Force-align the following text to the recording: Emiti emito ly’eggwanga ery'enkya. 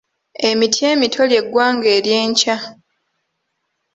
Emiti 0.49 0.81
emito 0.91 1.21
ly’eggwanga 1.29 1.87
ery'enkya. 1.97 2.55